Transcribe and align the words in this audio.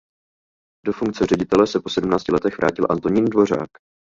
Do 0.85 0.93
funkce 0.93 1.25
ředitele 1.25 1.67
se 1.67 1.79
po 1.79 1.89
sedmnácti 1.89 2.31
letech 2.31 2.57
vrátil 2.57 2.85
Antonín 2.89 3.25
Dvořák. 3.25 3.69